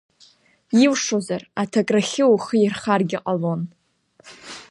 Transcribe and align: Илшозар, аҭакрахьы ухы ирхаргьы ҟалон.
Илшозар, 0.85 1.43
аҭакрахьы 1.61 2.23
ухы 2.33 2.55
ирхаргьы 2.59 3.19
ҟалон. 3.23 3.61